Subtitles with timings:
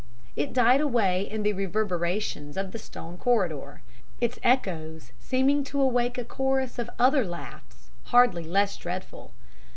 [0.35, 3.83] It died away in the reverberations of the stone corridor,
[4.19, 9.31] its echoes seeming to awake a chorus of other laughs hardly less dreadful.